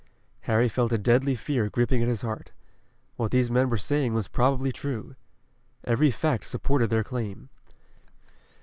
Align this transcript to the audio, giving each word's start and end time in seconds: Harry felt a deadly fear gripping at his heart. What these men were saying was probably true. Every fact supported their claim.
Harry 0.49 0.67
felt 0.67 0.91
a 0.91 0.97
deadly 0.97 1.35
fear 1.35 1.69
gripping 1.69 2.01
at 2.01 2.07
his 2.07 2.23
heart. 2.23 2.49
What 3.17 3.29
these 3.29 3.51
men 3.51 3.69
were 3.69 3.77
saying 3.77 4.15
was 4.15 4.27
probably 4.27 4.71
true. 4.71 5.15
Every 5.83 6.09
fact 6.09 6.45
supported 6.47 6.89
their 6.89 7.03
claim. 7.03 7.49